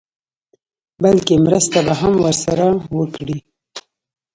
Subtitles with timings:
[1.03, 2.67] بلکې مرسته به هم ورسره
[2.97, 3.37] وکړي.